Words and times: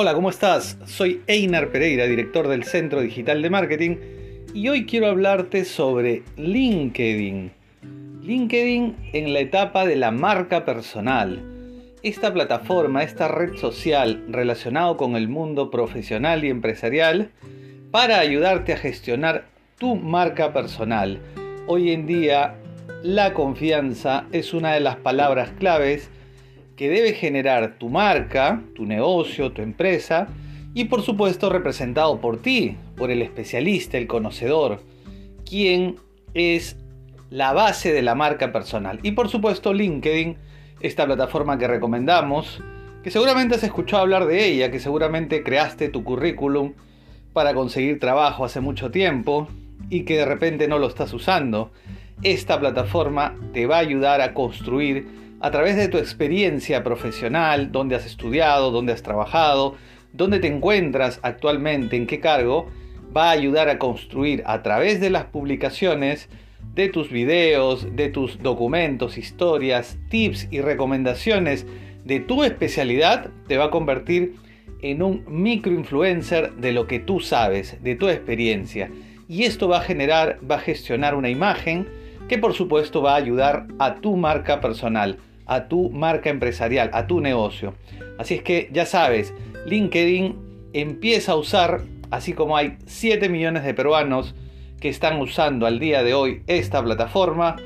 Hola, 0.00 0.14
¿cómo 0.14 0.30
estás? 0.30 0.78
Soy 0.86 1.22
Einar 1.26 1.72
Pereira, 1.72 2.06
director 2.06 2.46
del 2.46 2.62
Centro 2.62 3.00
Digital 3.00 3.42
de 3.42 3.50
Marketing, 3.50 3.96
y 4.54 4.68
hoy 4.68 4.86
quiero 4.86 5.08
hablarte 5.08 5.64
sobre 5.64 6.22
LinkedIn. 6.36 7.50
LinkedIn 8.22 8.96
en 9.12 9.32
la 9.32 9.40
etapa 9.40 9.86
de 9.86 9.96
la 9.96 10.12
marca 10.12 10.64
personal. 10.64 11.42
Esta 12.04 12.32
plataforma, 12.32 13.02
esta 13.02 13.26
red 13.26 13.56
social 13.56 14.24
relacionado 14.28 14.96
con 14.96 15.16
el 15.16 15.26
mundo 15.26 15.68
profesional 15.68 16.44
y 16.44 16.50
empresarial 16.50 17.32
para 17.90 18.20
ayudarte 18.20 18.74
a 18.74 18.78
gestionar 18.78 19.46
tu 19.78 19.96
marca 19.96 20.52
personal. 20.52 21.18
Hoy 21.66 21.90
en 21.90 22.06
día 22.06 22.54
la 23.02 23.34
confianza 23.34 24.26
es 24.30 24.54
una 24.54 24.74
de 24.74 24.80
las 24.80 24.94
palabras 24.94 25.50
claves 25.58 26.08
que 26.78 26.88
debe 26.88 27.12
generar 27.12 27.74
tu 27.76 27.88
marca, 27.88 28.62
tu 28.76 28.86
negocio, 28.86 29.50
tu 29.50 29.62
empresa 29.62 30.28
y 30.74 30.84
por 30.84 31.02
supuesto 31.02 31.50
representado 31.50 32.20
por 32.20 32.40
ti, 32.40 32.76
por 32.96 33.10
el 33.10 33.20
especialista, 33.20 33.98
el 33.98 34.06
conocedor, 34.06 34.80
quien 35.44 35.96
es 36.34 36.76
la 37.30 37.52
base 37.52 37.92
de 37.92 38.02
la 38.02 38.14
marca 38.14 38.52
personal. 38.52 39.00
Y 39.02 39.10
por 39.10 39.28
supuesto 39.28 39.74
LinkedIn, 39.74 40.36
esta 40.80 41.04
plataforma 41.04 41.58
que 41.58 41.66
recomendamos, 41.66 42.62
que 43.02 43.10
seguramente 43.10 43.56
has 43.56 43.64
escuchado 43.64 44.02
hablar 44.02 44.26
de 44.26 44.46
ella, 44.46 44.70
que 44.70 44.78
seguramente 44.78 45.42
creaste 45.42 45.88
tu 45.88 46.04
currículum 46.04 46.74
para 47.32 47.54
conseguir 47.54 47.98
trabajo 47.98 48.44
hace 48.44 48.60
mucho 48.60 48.92
tiempo 48.92 49.48
y 49.90 50.04
que 50.04 50.18
de 50.18 50.26
repente 50.26 50.68
no 50.68 50.78
lo 50.78 50.86
estás 50.86 51.12
usando. 51.12 51.72
Esta 52.22 52.60
plataforma 52.60 53.34
te 53.52 53.66
va 53.66 53.78
a 53.78 53.80
ayudar 53.80 54.20
a 54.20 54.32
construir 54.32 55.27
a 55.40 55.50
través 55.50 55.76
de 55.76 55.88
tu 55.88 55.98
experiencia 55.98 56.82
profesional, 56.82 57.70
dónde 57.70 57.96
has 57.96 58.06
estudiado, 58.06 58.70
dónde 58.70 58.92
has 58.92 59.02
trabajado, 59.02 59.76
dónde 60.12 60.40
te 60.40 60.48
encuentras 60.48 61.20
actualmente, 61.22 61.96
en 61.96 62.06
qué 62.06 62.20
cargo, 62.20 62.68
va 63.16 63.28
a 63.28 63.32
ayudar 63.32 63.68
a 63.68 63.78
construir 63.78 64.42
a 64.46 64.62
través 64.62 65.00
de 65.00 65.10
las 65.10 65.26
publicaciones 65.26 66.28
de 66.74 66.88
tus 66.88 67.10
videos, 67.10 67.96
de 67.96 68.08
tus 68.08 68.42
documentos, 68.42 69.18
historias, 69.18 69.98
tips 70.10 70.48
y 70.50 70.60
recomendaciones 70.60 71.66
de 72.04 72.20
tu 72.20 72.44
especialidad, 72.44 73.30
te 73.46 73.56
va 73.56 73.66
a 73.66 73.70
convertir 73.70 74.36
en 74.80 75.02
un 75.02 75.24
microinfluencer 75.28 76.54
de 76.54 76.72
lo 76.72 76.86
que 76.86 77.00
tú 77.00 77.20
sabes, 77.20 77.82
de 77.82 77.96
tu 77.96 78.08
experiencia. 78.08 78.90
Y 79.28 79.44
esto 79.44 79.68
va 79.68 79.78
a 79.78 79.82
generar, 79.82 80.38
va 80.48 80.56
a 80.56 80.60
gestionar 80.60 81.14
una 81.14 81.30
imagen 81.30 81.88
que 82.28 82.38
por 82.38 82.54
supuesto 82.54 83.02
va 83.02 83.14
a 83.14 83.16
ayudar 83.16 83.66
a 83.78 83.96
tu 83.96 84.16
marca 84.16 84.60
personal 84.60 85.18
a 85.48 85.66
tu 85.66 85.90
marca 85.90 86.30
empresarial, 86.30 86.90
a 86.92 87.06
tu 87.06 87.20
negocio. 87.20 87.74
Así 88.18 88.34
es 88.34 88.42
que 88.42 88.68
ya 88.72 88.86
sabes, 88.86 89.34
LinkedIn 89.66 90.36
empieza 90.72 91.32
a 91.32 91.36
usar, 91.36 91.80
así 92.10 92.34
como 92.34 92.56
hay 92.56 92.76
7 92.86 93.28
millones 93.28 93.64
de 93.64 93.74
peruanos 93.74 94.34
que 94.80 94.88
están 94.88 95.20
usando 95.20 95.66
al 95.66 95.80
día 95.80 96.02
de 96.04 96.14
hoy 96.14 96.42
esta 96.46 96.82
plataforma, 96.82 97.56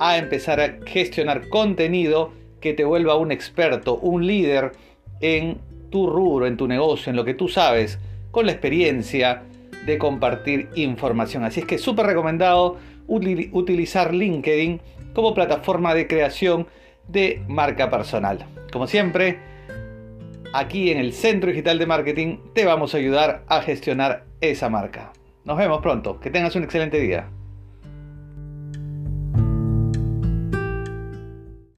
a 0.00 0.18
empezar 0.18 0.60
a 0.60 0.78
gestionar 0.84 1.48
contenido 1.48 2.32
que 2.60 2.72
te 2.72 2.84
vuelva 2.84 3.16
un 3.16 3.30
experto, 3.30 3.96
un 3.96 4.26
líder 4.26 4.72
en 5.20 5.58
tu 5.90 6.08
rubro, 6.08 6.46
en 6.46 6.56
tu 6.56 6.66
negocio, 6.66 7.10
en 7.10 7.16
lo 7.16 7.24
que 7.24 7.34
tú 7.34 7.48
sabes, 7.48 7.98
con 8.30 8.46
la 8.46 8.52
experiencia 8.52 9.42
de 9.86 9.98
compartir 9.98 10.68
información. 10.74 11.44
Así 11.44 11.60
es 11.60 11.66
que 11.66 11.78
súper 11.78 12.06
recomendado 12.06 12.78
utilizar 13.06 14.14
LinkedIn 14.14 14.80
como 15.12 15.34
plataforma 15.34 15.94
de 15.94 16.06
creación 16.08 16.66
de 17.08 17.42
marca 17.48 17.90
personal. 17.90 18.46
Como 18.72 18.86
siempre, 18.86 19.38
aquí 20.52 20.90
en 20.90 20.98
el 20.98 21.12
Centro 21.12 21.50
Digital 21.50 21.78
de 21.78 21.86
Marketing 21.86 22.38
te 22.54 22.64
vamos 22.64 22.94
a 22.94 22.98
ayudar 22.98 23.44
a 23.48 23.60
gestionar 23.62 24.24
esa 24.40 24.68
marca. 24.68 25.12
Nos 25.44 25.58
vemos 25.58 25.80
pronto, 25.82 26.20
que 26.20 26.30
tengas 26.30 26.56
un 26.56 26.64
excelente 26.64 26.98
día. 26.98 27.28